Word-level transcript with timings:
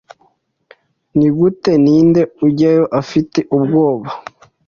Nigute 1.17 1.71
ninde 1.83 2.21
ujyayo 2.45 2.85
afite 3.01 3.39
ubwoba 3.55 4.09